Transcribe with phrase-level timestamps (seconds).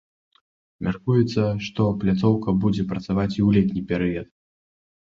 [0.87, 4.27] Мяркуецца, што пляцоўка будзе працаваць і ў летні перыяд.